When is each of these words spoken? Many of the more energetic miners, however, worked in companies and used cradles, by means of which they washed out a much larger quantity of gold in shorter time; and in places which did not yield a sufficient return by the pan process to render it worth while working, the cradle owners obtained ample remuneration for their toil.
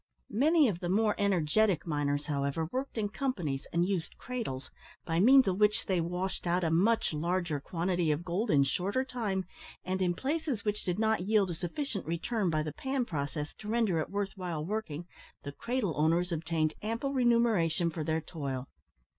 Many 0.31 0.67
of 0.67 0.79
the 0.79 0.89
more 0.89 1.13
energetic 1.19 1.85
miners, 1.85 2.25
however, 2.25 2.67
worked 2.71 2.97
in 2.97 3.07
companies 3.09 3.67
and 3.71 3.85
used 3.87 4.17
cradles, 4.17 4.71
by 5.05 5.19
means 5.19 5.47
of 5.47 5.59
which 5.59 5.85
they 5.85 6.01
washed 6.01 6.47
out 6.47 6.63
a 6.63 6.71
much 6.71 7.13
larger 7.13 7.59
quantity 7.59 8.09
of 8.09 8.25
gold 8.25 8.49
in 8.49 8.63
shorter 8.63 9.05
time; 9.05 9.45
and 9.85 10.01
in 10.01 10.15
places 10.15 10.65
which 10.65 10.83
did 10.83 10.97
not 10.97 11.27
yield 11.27 11.51
a 11.51 11.53
sufficient 11.53 12.07
return 12.07 12.49
by 12.49 12.63
the 12.63 12.73
pan 12.73 13.05
process 13.05 13.53
to 13.59 13.67
render 13.67 13.99
it 13.99 14.09
worth 14.09 14.33
while 14.35 14.65
working, 14.65 15.05
the 15.43 15.51
cradle 15.51 15.93
owners 15.95 16.31
obtained 16.31 16.73
ample 16.81 17.13
remuneration 17.13 17.91
for 17.91 18.03
their 18.03 18.21
toil. 18.21 18.67